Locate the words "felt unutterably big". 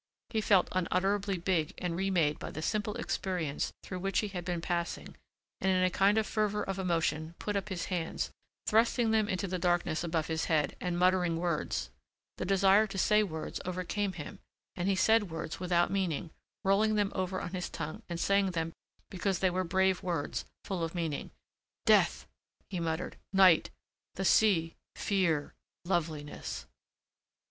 0.41-1.75